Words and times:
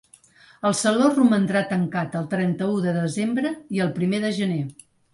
El 0.69 0.73
saló 0.79 1.09
romandrà 1.17 1.61
tancat 1.75 2.19
el 2.23 2.27
trenta-u 2.33 2.83
de 2.89 2.97
desembre 2.99 3.55
i 3.79 3.89
el 3.89 3.97
primer 4.03 4.27
de 4.29 4.37
gener. 4.43 4.63